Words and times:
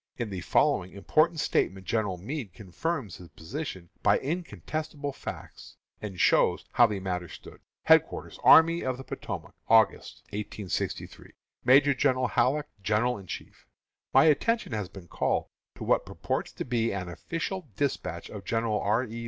In 0.17 0.31
the 0.31 0.41
following 0.41 0.93
important 0.93 1.39
statement 1.39 1.85
General 1.85 2.17
Meade 2.17 2.53
confirms 2.53 3.17
his 3.17 3.29
position 3.29 3.91
by 4.01 4.17
incontestable 4.17 5.13
facts, 5.13 5.77
and 6.01 6.19
shows 6.19 6.65
how 6.71 6.87
the 6.87 6.99
matter 6.99 7.29
stood: 7.29 7.61
HEADQUARTERS 7.83 8.39
ARMY 8.43 8.81
OF 8.83 8.97
THE 8.97 9.03
POTOMAC, 9.03 9.53
Aug., 9.69 9.89
1863. 9.91 11.33
Major 11.63 11.93
General 11.93 12.29
Halleck, 12.29 12.65
General 12.81 13.19
in 13.19 13.27
Chief: 13.27 13.67
My 14.11 14.23
attention 14.25 14.71
has 14.71 14.89
been 14.89 15.07
called 15.07 15.49
to 15.75 15.83
what 15.83 16.07
purports 16.07 16.51
to 16.53 16.65
be 16.65 16.91
an 16.91 17.07
official 17.07 17.67
despatch 17.75 18.27
of 18.31 18.43
General 18.43 18.79
R. 18.81 19.03
E. 19.03 19.19